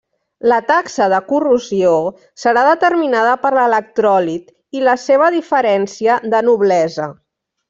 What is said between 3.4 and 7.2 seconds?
per l'electròlit i la seva diferència de noblesa.